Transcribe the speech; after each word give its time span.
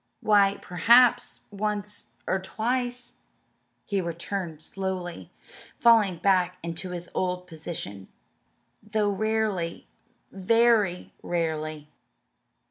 "Why, 0.21 0.55
perhaps 0.63 1.41
once 1.51 2.15
or 2.25 2.39
twice," 2.39 3.17
he 3.85 4.01
returned 4.01 4.63
slowly, 4.63 5.29
falling 5.77 6.17
back 6.17 6.57
into 6.63 6.89
his 6.89 7.07
old 7.13 7.45
position, 7.45 8.07
"though 8.81 9.11
rarely 9.11 9.85
very 10.31 11.13
rarely." 11.21 11.87